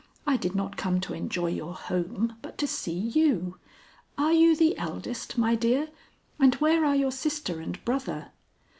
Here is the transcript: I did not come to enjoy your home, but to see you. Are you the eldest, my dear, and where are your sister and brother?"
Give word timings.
I 0.25 0.35
did 0.35 0.55
not 0.55 0.77
come 0.77 0.99
to 1.01 1.13
enjoy 1.13 1.49
your 1.51 1.75
home, 1.75 2.35
but 2.41 2.57
to 2.57 2.65
see 2.65 2.91
you. 2.97 3.59
Are 4.17 4.33
you 4.33 4.55
the 4.55 4.75
eldest, 4.75 5.37
my 5.37 5.53
dear, 5.53 5.89
and 6.39 6.55
where 6.55 6.83
are 6.85 6.95
your 6.95 7.11
sister 7.11 7.59
and 7.59 7.85
brother?" 7.85 8.31